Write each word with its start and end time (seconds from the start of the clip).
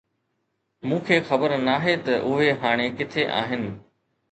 مون 0.87 1.01
کي 1.09 1.19
خبر 1.27 1.51
ناهي 1.67 1.95
ته 2.09 2.15
اهي 2.31 2.49
هاڻي 2.65 2.89
ڪٿي 2.97 3.23
آهن. 3.45 3.71